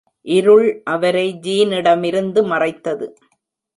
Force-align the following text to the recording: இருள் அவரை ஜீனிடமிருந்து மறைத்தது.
இருள் 0.27 0.69
அவரை 0.85 1.27
ஜீனிடமிருந்து 1.41 2.43
மறைத்தது. 2.43 3.07